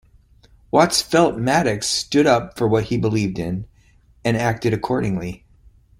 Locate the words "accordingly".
4.73-5.45